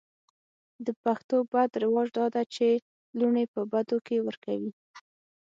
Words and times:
د 0.85 0.87
پښتو 1.03 1.35
بد 1.51 1.71
رواج 1.83 2.07
دا 2.17 2.25
ده 2.35 2.43
چې 2.55 2.67
لوڼې 3.17 3.45
په 3.53 3.61
بدو 3.71 3.97
کې 4.07 4.17
ور 4.25 4.35
کوي. 4.45 4.71